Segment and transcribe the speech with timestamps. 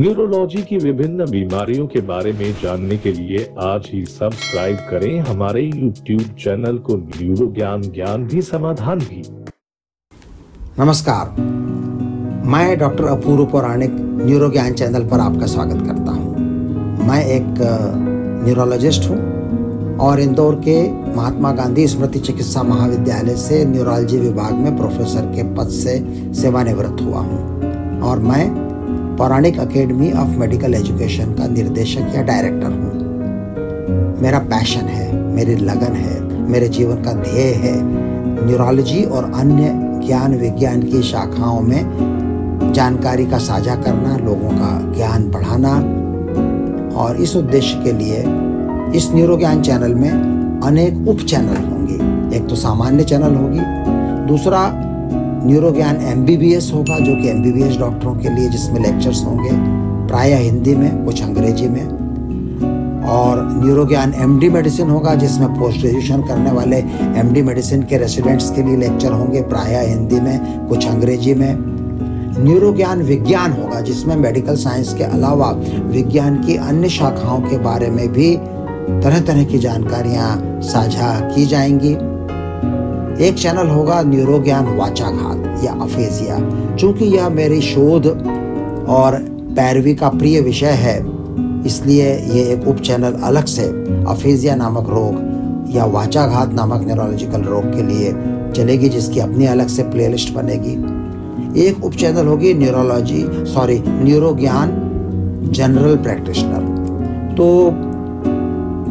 [0.00, 5.62] Neurology की विभिन्न बीमारियों के बारे में जानने के लिए आज ही सब्सक्राइब करें हमारे
[5.62, 9.22] यूट्यूब चैनल को न्यूरो ज्ञान ज्ञान भी समाधान भी
[10.78, 11.34] नमस्कार
[12.52, 13.90] मैं डॉक्टर अपूर्व पौराणिक
[14.22, 17.54] न्यूरो ज्ञान चैनल पर आपका स्वागत करता हूँ। मैं एक
[18.46, 19.18] न्यूरोलॉजिस्ट हूँ
[20.06, 20.78] और इंदौर के
[21.16, 25.98] महात्मा गांधी स्मृति चिकित्सा महाविद्यालय से न्यूरोलॉजी विभाग में प्रोफेसर के पद से
[26.42, 28.69] सेवानिवृत्त हुआ हूँ और मैं
[29.20, 35.96] पौराणिक अकेडमी ऑफ़ मेडिकल एजुकेशन का निर्देशक या डायरेक्टर हूँ। मेरा पैशन है, मेरी लगन
[35.96, 37.72] है, मेरे जीवन का ध्येय है।
[38.46, 39.72] न्यूरोलॉजी और अन्य
[40.06, 45.74] ज्ञान विज्ञान की शाखाओं में जानकारी का साझा करना, लोगों का ज्ञान बढ़ाना
[46.96, 48.24] और इस उद्देश्य के लिए
[48.96, 50.10] इस न्यूरो ज्ञान चैनल में
[50.64, 53.60] अनेक उप चैनल होंगे। एक तो सामान्य चैनल होगी,
[54.26, 54.68] दूसरा
[55.46, 56.20] न्यूरो ज्ञान एम
[56.76, 59.50] होगा, जो कि एमबीबीएस डॉक्टरों के लिए जिसमें लेक्चर्स होंगे,
[60.08, 62.00] प्राय हिंदी में, कुछ अंग्रेज़ी में।
[63.06, 66.76] और न्यूरो ज्ञान एम मेडिसिन होगा, जिसमें पोस्ट ग्रेजुएशन करने वाले
[67.20, 71.56] एमडी मेडिसिन के रेसिडेंट्स के लिए लेक्चर होंगे, प्राय हिंदी में, कुछ अंग्रेज़ी में।
[72.44, 75.50] न्यूरो ज्ञान विज्ञान होगा, जिसमें मेडिकल साइंस के अलावा
[75.84, 78.36] विज्ञान की अन्य शाखाओं के बारे में भी
[79.02, 81.96] तरह तरह की जानकारियाँ साझा की जाएँगी।
[83.20, 86.38] एक चैनल होगा न्यूरो ज्ञान वाचाघात, या अफेजिया।
[86.76, 88.06] चूँकि यह मेरी शोध
[88.88, 89.16] और
[89.56, 90.98] पैरवी का प्रिय विषय है,
[91.66, 93.66] इसलिए ये एक उप चैनल अलग से
[94.10, 98.12] अफेजिया नामक रोग या वाचाघात नामक न्यूरोलॉजिकल रोग के लिए
[98.52, 100.74] चलेगी, जिसकी अपनी अलग से प्लेलिस्ट बनेगी।
[101.60, 104.72] एक उप चैनल होगी न्यूरोलॉजी सॉरी न्यूरो ज्ञान
[105.52, 107.46] जनरल प्रैक्टिशनर तो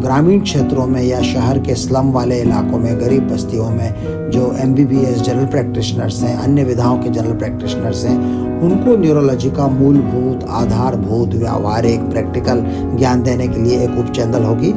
[0.02, 4.74] ग्रामीण क्षेत्रों में या शहर के स्लम वाले इलाकों में, गरीब बस्तियों में जो M
[4.74, 8.18] B B S general practitioners हैं, अन्य विधाओं के जनरल प्रैक्टिशनर्स हैं,
[8.62, 12.64] उनको न्यूरोलॉजी का मूलभूत आधारभूत व्यावहारिक प्रैक्टिकल
[12.98, 14.74] ज्ञान देने के लिए एक उप चैनल होगी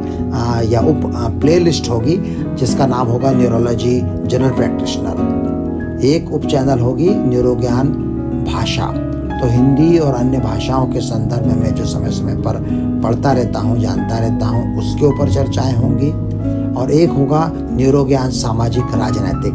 [0.72, 2.16] या उप प्लेलिस्ट होगी,
[2.56, 7.88] जिसका नाम होगा न्यूरोलॉजी जनरल प्रैक्टिशनर एक उप चैनल होगी न्यूरो ज्ञान
[8.46, 8.92] भाषा।
[9.42, 12.66] तो हिंदी और अन्य भाषाओं के संदर्भ में मैं जो समय समय पर
[13.04, 16.10] पढ़ता रहता हूँ, जानता रहता हूँ, उसके ऊपर चर्चाएँ होंगी।
[16.74, 19.54] और एक होगा न्यूरो ज्ञान सामाजिक राजनैतिक।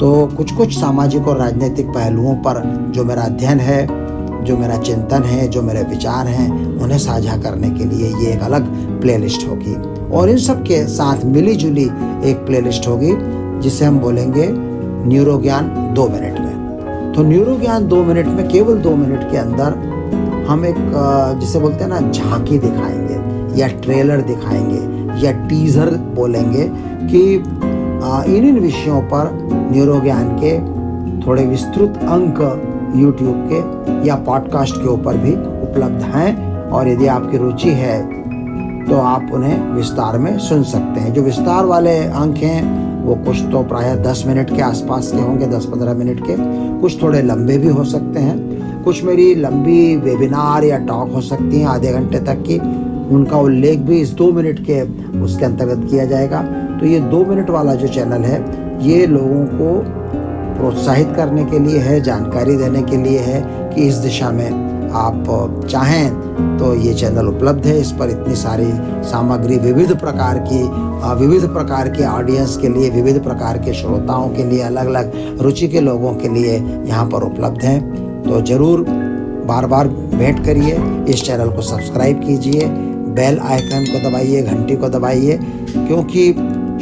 [0.00, 3.86] तो कुछ कुछ सामाजिक और राजनीतिक पहलुओं पर जो मेरा अध्ययन है,
[4.44, 8.40] जो मेरा चिंतन है, जो मेरे विचार हैं, उन्हें साझा करने के लिए ये एक
[8.40, 8.64] अलग
[9.00, 11.84] प्लेलिस्ट होगी। और इन सब के साथ मिली जुली
[12.30, 13.12] एक प्लेलिस्ट होगी,
[13.60, 14.48] जिसे हम बोलेंगे
[15.08, 16.45] न्यूरो ज्ञान दो मिनट।
[17.16, 19.74] तो न्यूरो ज्ञान दो मिनट में, केवल दो मिनट के अंदर
[20.48, 20.76] हम एक
[21.40, 24.80] जिसे बोलते हैं ना, झांकी दिखाएँगे, या ट्रेलर दिखाएँगे,
[25.26, 26.64] या टीजर बोलेंगे
[27.08, 27.22] कि
[28.36, 29.30] इन इन विषयों पर
[29.72, 30.58] न्यूरो ज्ञान के
[31.26, 32.40] थोड़े विस्तृत अंक
[32.96, 38.00] यूट्यूब के या पॉडकास्ट के ऊपर भी उपलब्ध हैं। और यदि आपकी रुचि है
[38.86, 42.60] तो आप उन्हें विस्तार में सुन सकते हैं। जो विस्तार वाले अंक हैं
[43.06, 46.34] वो कुछ तो प्राय दस मिनट के आसपास के होंगे, दस पंद्रह मिनट के।
[46.80, 51.60] कुछ थोड़े लंबे भी हो सकते हैं। कुछ मेरी लंबी वेबिनार या टॉक हो सकती
[51.60, 52.58] हैं आधे घंटे तक की।
[53.14, 54.80] उनका उल्लेख भी इस दो मिनट के
[55.20, 56.42] उसके अंतर्गत किया जाएगा।
[56.80, 58.40] तो ये दो मिनट वाला जो चैनल है,
[58.88, 59.82] ये लोगों को
[60.58, 65.66] प्रोत्साहित करने के लिए है, जानकारी देने के लिए है कि इस दिशा में आप
[65.70, 68.66] चाहें तो ये चैनल उपलब्ध है। इस पर इतनी सारी
[69.08, 70.62] सामग्री विविध प्रकार की
[71.16, 75.68] विविध प्रकार के ऑडियंस के लिए, विविध प्रकार के श्रोताओं के लिए अलग अलग रुचि
[75.68, 77.78] के लोगों के लिए यहाँ पर उपलब्ध है।
[78.22, 78.84] तो ज़रूर
[79.46, 80.76] बार बार भेंट करिए,
[81.08, 82.66] इस चैनल को सब्सक्राइब कीजिए,
[83.16, 86.32] बेल आइकन को दबाइए, घंटी को दबाइए, क्योंकि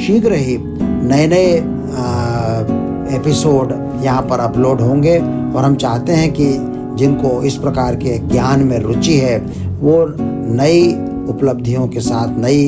[0.04, 1.53] शीघ्र ही नए नए
[3.16, 3.72] एपिसोड
[4.03, 6.47] यहाँ पर अपलोड होंगे। और हम चाहते हैं कि
[6.97, 9.38] जिनको इस प्रकार के ज्ञान में रुचि है,
[9.81, 10.06] वो
[10.55, 10.93] नई
[11.28, 12.65] उपलब्धियों के साथ नई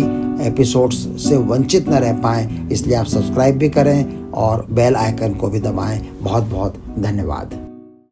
[0.46, 5.48] एपिसोड्स से वंचित न रह पाएँ। इसलिए आप सब्सक्राइब भी करें और बेल आइकन को
[5.48, 7.65] भी दबाएँ। बहुत बहुत धन्यवाद।